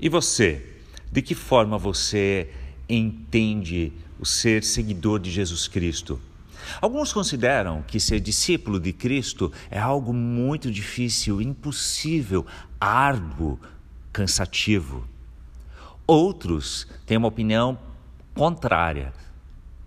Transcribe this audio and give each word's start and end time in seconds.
E 0.00 0.08
você? 0.08 0.64
De 1.10 1.20
que 1.20 1.34
forma 1.34 1.76
você 1.76 2.48
entende 2.88 3.92
o 4.20 4.24
ser 4.24 4.62
seguidor 4.62 5.18
de 5.18 5.28
Jesus 5.28 5.66
Cristo? 5.66 6.20
Alguns 6.80 7.12
consideram 7.12 7.82
que 7.82 7.98
ser 7.98 8.20
discípulo 8.20 8.78
de 8.78 8.92
Cristo 8.92 9.50
é 9.68 9.78
algo 9.78 10.12
muito 10.12 10.70
difícil, 10.70 11.42
impossível, 11.42 12.46
árduo, 12.80 13.58
cansativo. 14.12 15.04
Outros 16.06 16.86
têm 17.04 17.16
uma 17.16 17.28
opinião 17.28 17.76
contrária. 18.34 19.12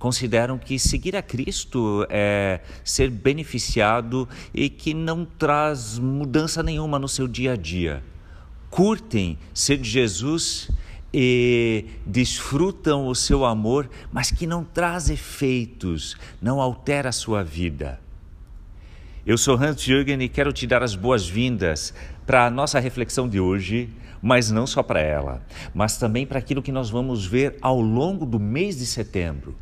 Consideram 0.00 0.58
que 0.58 0.80
seguir 0.80 1.14
a 1.14 1.22
Cristo 1.22 2.04
é 2.10 2.60
ser 2.82 3.08
beneficiado 3.08 4.28
e 4.52 4.68
que 4.68 4.94
não 4.94 5.24
traz 5.24 5.96
mudança 5.96 6.60
nenhuma 6.60 6.98
no 6.98 7.06
seu 7.06 7.28
dia 7.28 7.52
a 7.52 7.56
dia 7.56 8.02
curtem 8.72 9.38
ser 9.52 9.76
de 9.76 9.88
Jesus 9.88 10.70
e 11.12 11.84
desfrutam 12.06 13.06
o 13.06 13.14
seu 13.14 13.44
amor, 13.44 13.88
mas 14.10 14.30
que 14.30 14.46
não 14.46 14.64
traz 14.64 15.10
efeitos, 15.10 16.16
não 16.40 16.58
altera 16.58 17.10
a 17.10 17.12
sua 17.12 17.44
vida. 17.44 18.00
Eu 19.26 19.36
sou 19.36 19.56
Hans 19.56 19.82
Jürgen 19.82 20.22
e 20.22 20.28
quero 20.28 20.54
te 20.54 20.66
dar 20.66 20.82
as 20.82 20.94
boas-vindas 20.94 21.92
para 22.26 22.46
a 22.46 22.50
nossa 22.50 22.80
reflexão 22.80 23.28
de 23.28 23.38
hoje, 23.38 23.90
mas 24.22 24.50
não 24.50 24.66
só 24.66 24.82
para 24.82 25.00
ela, 25.00 25.42
mas 25.74 25.98
também 25.98 26.26
para 26.26 26.38
aquilo 26.38 26.62
que 26.62 26.72
nós 26.72 26.88
vamos 26.88 27.26
ver 27.26 27.58
ao 27.60 27.78
longo 27.78 28.24
do 28.24 28.40
mês 28.40 28.78
de 28.78 28.86
setembro. 28.86 29.54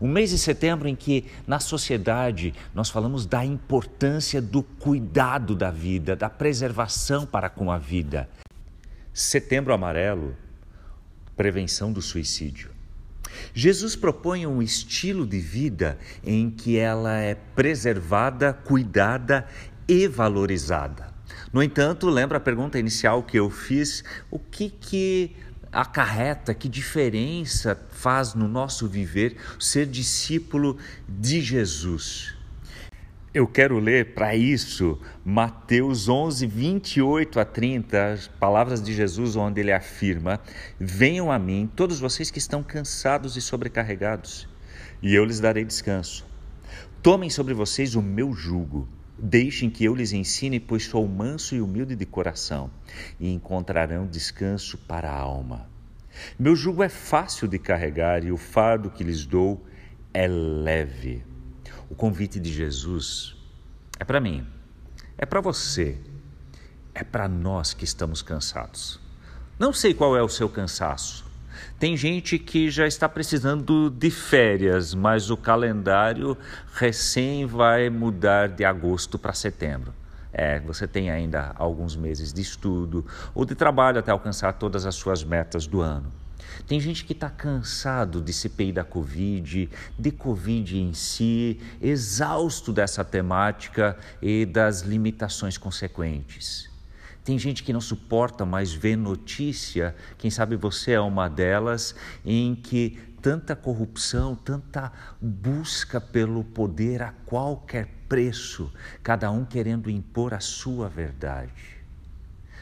O 0.00 0.08
mês 0.08 0.30
de 0.30 0.38
setembro 0.38 0.88
em 0.88 0.96
que 0.96 1.26
na 1.46 1.60
sociedade 1.60 2.52
nós 2.74 2.90
falamos 2.90 3.26
da 3.26 3.44
importância 3.44 4.42
do 4.42 4.64
cuidado 4.64 5.54
da 5.54 5.70
vida, 5.70 6.16
da 6.16 6.28
preservação 6.28 7.24
para 7.24 7.48
com 7.48 7.70
a 7.70 7.78
vida. 7.78 8.28
Setembro 9.16 9.72
Amarelo, 9.72 10.36
prevenção 11.34 11.90
do 11.90 12.02
suicídio. 12.02 12.70
Jesus 13.54 13.96
propõe 13.96 14.46
um 14.46 14.60
estilo 14.60 15.26
de 15.26 15.40
vida 15.40 15.98
em 16.22 16.50
que 16.50 16.76
ela 16.76 17.16
é 17.16 17.34
preservada, 17.34 18.52
cuidada 18.52 19.48
e 19.88 20.06
valorizada. 20.06 21.14
No 21.50 21.62
entanto, 21.62 22.10
lembra 22.10 22.36
a 22.36 22.40
pergunta 22.40 22.78
inicial 22.78 23.22
que 23.22 23.38
eu 23.38 23.48
fiz: 23.48 24.04
o 24.30 24.38
que 24.38 24.68
que 24.68 25.34
acarreta, 25.72 26.52
que 26.52 26.68
diferença 26.68 27.74
faz 27.92 28.34
no 28.34 28.46
nosso 28.46 28.86
viver 28.86 29.38
ser 29.58 29.86
discípulo 29.86 30.76
de 31.08 31.40
Jesus? 31.40 32.35
Eu 33.36 33.46
quero 33.46 33.78
ler 33.78 34.14
para 34.14 34.34
isso 34.34 34.98
Mateus 35.22 36.08
11, 36.08 36.46
28 36.46 37.38
a 37.38 37.44
30, 37.44 38.12
as 38.12 38.26
palavras 38.26 38.82
de 38.82 38.94
Jesus, 38.94 39.36
onde 39.36 39.60
ele 39.60 39.72
afirma: 39.72 40.40
Venham 40.80 41.30
a 41.30 41.38
mim, 41.38 41.70
todos 41.76 42.00
vocês 42.00 42.30
que 42.30 42.38
estão 42.38 42.62
cansados 42.62 43.36
e 43.36 43.42
sobrecarregados, 43.42 44.48
e 45.02 45.14
eu 45.14 45.22
lhes 45.22 45.38
darei 45.38 45.66
descanso. 45.66 46.24
Tomem 47.02 47.28
sobre 47.28 47.52
vocês 47.52 47.94
o 47.94 48.00
meu 48.00 48.32
jugo. 48.32 48.88
Deixem 49.18 49.68
que 49.68 49.84
eu 49.84 49.94
lhes 49.94 50.14
ensine, 50.14 50.58
pois 50.58 50.84
sou 50.84 51.06
manso 51.06 51.54
e 51.54 51.60
humilde 51.60 51.94
de 51.94 52.06
coração, 52.06 52.70
e 53.20 53.30
encontrarão 53.30 54.06
descanso 54.06 54.78
para 54.78 55.10
a 55.10 55.20
alma. 55.20 55.68
Meu 56.38 56.56
jugo 56.56 56.82
é 56.82 56.88
fácil 56.88 57.46
de 57.46 57.58
carregar 57.58 58.24
e 58.24 58.32
o 58.32 58.38
fardo 58.38 58.88
que 58.88 59.04
lhes 59.04 59.26
dou 59.26 59.62
é 60.14 60.26
leve. 60.26 61.35
O 61.88 61.94
convite 61.94 62.40
de 62.40 62.52
Jesus 62.52 63.36
é 63.98 64.04
para 64.04 64.20
mim, 64.20 64.46
é 65.16 65.24
para 65.24 65.40
você, 65.40 65.98
é 66.94 67.04
para 67.04 67.28
nós 67.28 67.72
que 67.72 67.84
estamos 67.84 68.22
cansados. 68.22 69.00
Não 69.58 69.72
sei 69.72 69.94
qual 69.94 70.16
é 70.16 70.22
o 70.22 70.28
seu 70.28 70.48
cansaço. 70.48 71.24
Tem 71.78 71.96
gente 71.96 72.38
que 72.38 72.70
já 72.70 72.86
está 72.86 73.08
precisando 73.08 73.88
de 73.88 74.10
férias, 74.10 74.94
mas 74.94 75.30
o 75.30 75.36
calendário 75.36 76.36
recém 76.74 77.46
vai 77.46 77.88
mudar 77.88 78.48
de 78.48 78.64
agosto 78.64 79.18
para 79.18 79.32
setembro. 79.32 79.94
É, 80.38 80.60
você 80.60 80.86
tem 80.86 81.10
ainda 81.10 81.54
alguns 81.56 81.96
meses 81.96 82.30
de 82.30 82.42
estudo 82.42 83.06
ou 83.34 83.46
de 83.46 83.54
trabalho 83.54 83.98
até 83.98 84.10
alcançar 84.10 84.52
todas 84.52 84.84
as 84.84 84.94
suas 84.94 85.24
metas 85.24 85.66
do 85.66 85.80
ano. 85.80 86.12
Tem 86.66 86.78
gente 86.78 87.06
que 87.06 87.14
está 87.14 87.30
cansado 87.30 88.20
de 88.20 88.34
CPI 88.34 88.70
da 88.70 88.84
Covid, 88.84 89.70
de 89.98 90.10
Covid 90.10 90.78
em 90.78 90.92
si, 90.92 91.58
exausto 91.80 92.70
dessa 92.70 93.02
temática 93.02 93.96
e 94.20 94.44
das 94.44 94.82
limitações 94.82 95.56
consequentes. 95.56 96.68
Tem 97.24 97.38
gente 97.38 97.62
que 97.62 97.72
não 97.72 97.80
suporta 97.80 98.44
mais 98.44 98.74
ver 98.74 98.94
notícia, 98.94 99.96
quem 100.18 100.30
sabe 100.30 100.54
você 100.54 100.92
é 100.92 101.00
uma 101.00 101.30
delas, 101.30 101.94
em 102.22 102.54
que 102.54 102.98
tanta 103.22 103.56
corrupção, 103.56 104.34
tanta 104.34 104.92
busca 105.18 105.98
pelo 105.98 106.44
poder 106.44 107.00
a 107.00 107.12
qualquer 107.24 107.95
preço, 108.08 108.72
cada 109.02 109.30
um 109.30 109.44
querendo 109.44 109.90
impor 109.90 110.34
a 110.34 110.40
sua 110.40 110.88
verdade. 110.88 111.76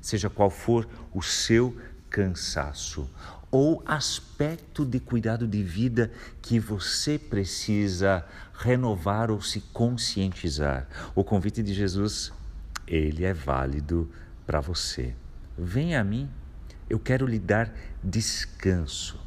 Seja 0.00 0.30
qual 0.30 0.50
for 0.50 0.88
o 1.12 1.22
seu 1.22 1.76
cansaço 2.08 3.08
ou 3.50 3.82
aspecto 3.86 4.84
de 4.84 5.00
cuidado 5.00 5.46
de 5.46 5.62
vida 5.62 6.10
que 6.42 6.58
você 6.60 7.18
precisa 7.18 8.24
renovar 8.54 9.30
ou 9.30 9.40
se 9.40 9.60
conscientizar. 9.72 10.86
O 11.14 11.24
convite 11.24 11.62
de 11.62 11.72
Jesus, 11.72 12.32
ele 12.86 13.24
é 13.24 13.32
válido 13.32 14.10
para 14.46 14.60
você. 14.60 15.14
Venha 15.56 16.00
a 16.00 16.04
mim, 16.04 16.28
eu 16.88 16.98
quero 16.98 17.26
lhe 17.26 17.38
dar 17.38 17.72
descanso. 18.02 19.18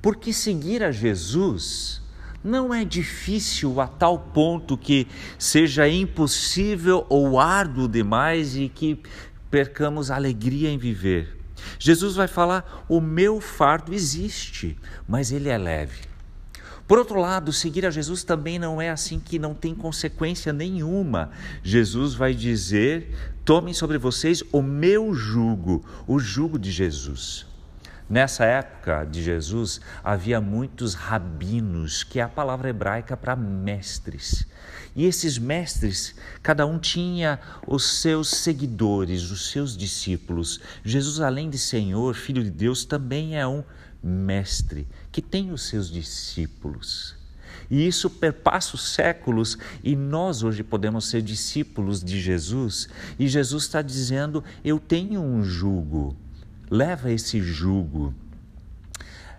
Porque 0.00 0.32
seguir 0.32 0.82
a 0.82 0.92
Jesus 0.92 2.03
não 2.44 2.74
é 2.74 2.84
difícil 2.84 3.80
a 3.80 3.86
tal 3.86 4.18
ponto 4.18 4.76
que 4.76 5.08
seja 5.38 5.88
impossível 5.88 7.06
ou 7.08 7.40
árduo 7.40 7.88
demais 7.88 8.54
e 8.54 8.68
que 8.68 9.00
percamos 9.50 10.10
alegria 10.10 10.68
em 10.68 10.76
viver. 10.76 11.38
Jesus 11.78 12.14
vai 12.14 12.28
falar: 12.28 12.84
o 12.86 13.00
meu 13.00 13.40
fardo 13.40 13.94
existe, 13.94 14.76
mas 15.08 15.32
ele 15.32 15.48
é 15.48 15.56
leve. 15.56 16.02
Por 16.86 16.98
outro 16.98 17.18
lado, 17.18 17.50
seguir 17.50 17.86
a 17.86 17.90
Jesus 17.90 18.24
também 18.24 18.58
não 18.58 18.80
é 18.80 18.90
assim 18.90 19.18
que 19.18 19.38
não 19.38 19.54
tem 19.54 19.74
consequência 19.74 20.52
nenhuma. 20.52 21.30
Jesus 21.62 22.12
vai 22.12 22.34
dizer: 22.34 23.14
tomem 23.42 23.72
sobre 23.72 23.96
vocês 23.96 24.42
o 24.52 24.60
meu 24.60 25.14
jugo, 25.14 25.82
o 26.06 26.18
jugo 26.18 26.58
de 26.58 26.70
Jesus. 26.70 27.53
Nessa 28.08 28.44
época 28.44 29.04
de 29.10 29.22
Jesus, 29.22 29.80
havia 30.02 30.38
muitos 30.38 30.92
rabinos, 30.92 32.04
que 32.04 32.20
é 32.20 32.22
a 32.22 32.28
palavra 32.28 32.68
hebraica 32.68 33.16
para 33.16 33.34
mestres. 33.34 34.46
E 34.94 35.06
esses 35.06 35.38
mestres, 35.38 36.14
cada 36.42 36.66
um 36.66 36.78
tinha 36.78 37.40
os 37.66 38.00
seus 38.00 38.28
seguidores, 38.28 39.30
os 39.30 39.50
seus 39.50 39.74
discípulos. 39.74 40.60
Jesus, 40.84 41.18
além 41.20 41.48
de 41.48 41.56
Senhor, 41.56 42.14
Filho 42.14 42.44
de 42.44 42.50
Deus, 42.50 42.84
também 42.84 43.38
é 43.38 43.46
um 43.46 43.64
mestre 44.02 44.86
que 45.10 45.22
tem 45.22 45.50
os 45.50 45.62
seus 45.62 45.90
discípulos. 45.90 47.16
E 47.70 47.86
isso 47.86 48.10
perpassa 48.10 48.76
os 48.76 48.92
séculos 48.92 49.56
e 49.82 49.96
nós 49.96 50.42
hoje 50.42 50.62
podemos 50.62 51.06
ser 51.08 51.22
discípulos 51.22 52.04
de 52.04 52.20
Jesus. 52.20 52.86
E 53.18 53.26
Jesus 53.26 53.64
está 53.64 53.80
dizendo: 53.80 54.44
Eu 54.62 54.78
tenho 54.78 55.22
um 55.22 55.42
jugo 55.42 56.14
leva 56.74 57.12
esse 57.12 57.40
jugo. 57.40 58.12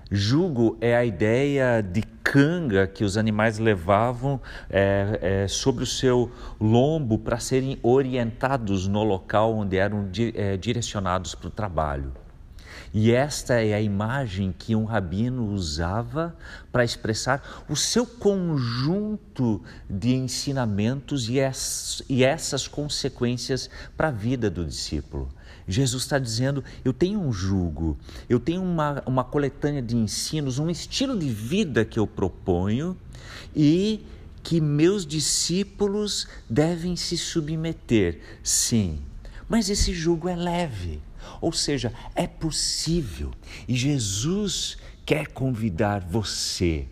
Jugo 0.10 0.78
é 0.80 0.96
a 0.96 1.04
ideia 1.04 1.82
de 1.82 2.02
canga 2.24 2.88
que 2.88 3.04
os 3.04 3.18
animais 3.18 3.60
levavam 3.60 4.40
é, 4.70 5.20
é, 5.44 5.48
sobre 5.48 5.84
o 5.84 5.88
seu 5.88 6.32
lombo 6.62 7.20
para 7.20 7.38
serem 7.38 7.78
orientados 7.84 8.88
no 8.88 9.04
local 9.04 9.54
onde 9.54 9.76
eram 9.76 10.10
di, 10.10 10.34
é, 10.34 10.56
direcionados 10.56 11.36
para 11.36 11.50
o 11.50 11.52
trabalho. 11.52 12.14
E 12.94 13.12
esta 13.12 13.56
é 13.56 13.74
a 13.74 13.82
imagem 13.82 14.56
que 14.58 14.74
um 14.74 14.86
rabino 14.86 15.52
usava 15.52 16.34
para 16.72 16.86
expressar 16.86 17.66
o 17.68 17.76
seu 17.76 18.06
conjunto 18.06 19.62
de 19.90 20.16
ensinamentos 20.16 21.28
e, 21.28 21.36
e 22.08 22.24
essas 22.24 22.66
consequências 22.66 23.70
para 23.98 24.08
a 24.08 24.12
vida 24.12 24.50
do 24.50 24.64
discípulo. 24.66 25.28
Jesus 25.68 26.04
está 26.04 26.20
dizendo: 26.20 26.64
eu 26.84 26.94
tenho 26.94 27.20
um 27.20 27.32
jugo, 27.32 27.98
eu 28.30 28.40
tenho 28.40 28.62
uma, 28.62 29.02
uma 29.06 29.24
coletânea 29.24 29.82
de 29.82 29.96
ensinos, 29.96 30.60
um 30.60 30.70
estilo 30.70 31.18
de 31.18 31.30
vida 31.30 31.84
que 31.84 32.00
eu 32.00 32.06
proponho 32.06 32.96
e 33.56 34.06
que 34.44 34.62
meus 34.62 35.06
discípulos 35.06 36.28
devem 36.48 36.96
se 36.96 37.18
submeter. 37.18 38.20
Sim, 38.44 39.00
mas 39.50 39.70
esse 39.70 39.92
jugo 39.94 40.30
é 40.30 40.36
leve, 40.36 41.02
ou 41.42 41.52
seja, 41.52 41.92
é 42.14 42.28
possível. 42.28 43.32
E 43.68 43.76
Jesus 43.76 44.78
quer 45.04 45.28
convidar 45.28 46.02
você 46.02 46.88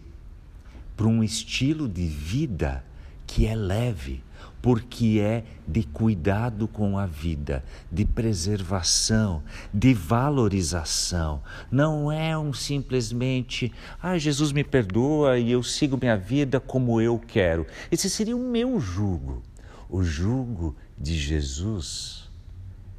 para 0.97 1.07
um 1.07 1.23
estilo 1.23 1.87
de 1.87 2.05
vida 2.05 2.83
que 3.25 3.45
é 3.45 3.55
leve, 3.55 4.23
porque 4.61 5.19
é 5.19 5.43
de 5.67 5.83
cuidado 5.83 6.67
com 6.67 6.97
a 6.97 7.05
vida, 7.05 7.63
de 7.91 8.05
preservação, 8.05 9.43
de 9.73 9.93
valorização. 9.93 11.41
Não 11.69 12.11
é 12.11 12.37
um 12.37 12.53
simplesmente, 12.53 13.73
ah, 14.01 14.17
Jesus 14.17 14.51
me 14.51 14.63
perdoa 14.63 15.37
e 15.37 15.51
eu 15.51 15.61
sigo 15.61 15.97
minha 15.97 16.15
vida 16.15 16.59
como 16.59 17.01
eu 17.01 17.19
quero. 17.19 17.67
Esse 17.91 18.09
seria 18.09 18.37
o 18.37 18.49
meu 18.49 18.79
jugo. 18.79 19.43
O 19.89 20.01
jugo 20.01 20.75
de 20.97 21.17
Jesus, 21.17 22.29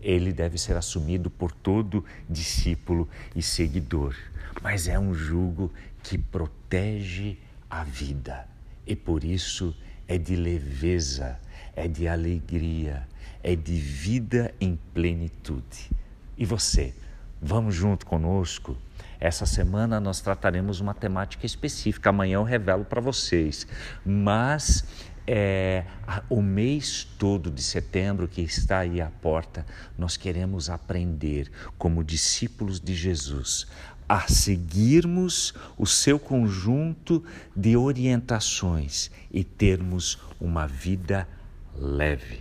ele 0.01 0.33
deve 0.33 0.59
ser 0.59 0.77
assumido 0.77 1.31
por 1.31 1.51
todo 1.51 2.05
discípulo 2.29 3.09
e 3.35 3.43
seguidor, 3.43 4.15
mas 4.63 4.87
é 4.87 4.99
um 4.99 5.15
jugo 5.15 5.73
que 6.03 6.19
protege 6.19 7.39
a 7.71 7.83
vida 7.83 8.47
e 8.87 8.95
por 8.95 9.25
isso 9.25 9.75
é 10.07 10.19
de 10.19 10.37
leveza, 10.37 11.39
é 11.75 11.89
de 11.89 12.07
alegria, 12.07 13.07
é 13.43 13.55
de 13.57 13.75
vida 13.75 14.55
em 14.61 14.79
plenitude. 14.93 15.91
E 16.37 16.45
você, 16.45 16.95
vamos 17.41 17.75
junto 17.75 18.07
conosco? 18.07 18.77
Essa 19.21 19.47
semana 19.47 20.01
nós 20.01 20.21
trataremos 20.21 20.81
uma 20.81 20.93
temática 20.93 21.47
específica, 21.47 22.11
amanhã 22.11 22.37
eu 22.37 22.43
revelo 22.43 22.85
para 22.85 23.01
vocês, 23.01 23.67
mas 24.05 24.85
é, 25.27 25.85
o 26.29 26.43
mês 26.43 27.05
todo 27.19 27.51
de 27.51 27.63
setembro 27.63 28.29
que 28.29 28.43
está 28.43 28.81
aí 28.81 29.01
à 29.01 29.11
porta, 29.11 29.65
nós 29.97 30.17
queremos 30.17 30.69
aprender 30.69 31.51
como 31.79 32.05
discípulos 32.05 32.79
de 32.79 32.95
Jesus 32.95 33.67
a 34.09 34.29
seguirmos 34.29 35.55
o 35.79 35.87
seu 35.87 36.19
conjunto 36.19 37.25
de 37.55 37.77
orientações 37.77 39.11
e 39.33 39.43
termos 39.43 40.19
uma 40.41 40.67
vida 40.67 41.29
leve. 41.75 42.41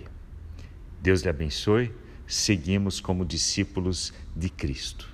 Deus 1.02 1.22
lhe 1.22 1.30
abençoe. 1.30 1.92
Seguimos 2.26 3.00
como 3.00 3.26
discípulos 3.26 4.14
de 4.36 4.50
Cristo. 4.50 5.13